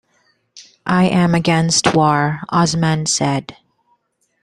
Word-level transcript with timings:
"I 0.87 1.03
am 1.03 1.35
against 1.35 1.93
war," 1.93 2.39
Osman 2.49 3.05
said. 3.05 3.55